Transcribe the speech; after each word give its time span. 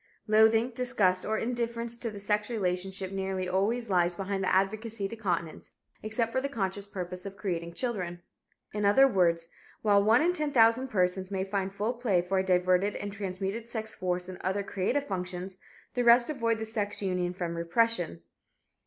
Loathing, 0.25 0.71
disgust 0.71 1.23
or 1.27 1.37
indifference 1.37 1.95
to 1.99 2.09
the 2.09 2.19
sex 2.19 2.49
relationship 2.49 3.11
nearly 3.11 3.47
always 3.47 3.87
lies 3.87 4.15
behind 4.15 4.43
the 4.43 4.51
advocacy 4.51 5.07
to 5.07 5.15
continence 5.15 5.73
except 6.01 6.31
for 6.31 6.41
the 6.41 6.49
conscious 6.49 6.87
purpose 6.87 7.23
of 7.23 7.37
creating 7.37 7.71
children. 7.75 8.23
In 8.73 8.83
other 8.83 9.07
words, 9.07 9.47
while 9.83 10.01
one 10.03 10.23
in 10.23 10.33
ten 10.33 10.49
thousand 10.51 10.87
persons 10.87 11.29
may 11.29 11.43
find 11.43 11.71
full 11.71 11.93
play 11.93 12.19
for 12.23 12.39
a 12.39 12.43
diverted 12.43 12.95
and 12.95 13.13
transmuted 13.13 13.67
sex 13.69 13.93
force 13.93 14.27
in 14.27 14.39
other 14.41 14.63
creative 14.63 15.05
functions, 15.05 15.59
the 15.93 16.03
rest 16.03 16.31
avoid 16.31 16.57
the 16.57 16.65
sex 16.65 17.03
union 17.03 17.31
from 17.31 17.55
repression. 17.55 18.23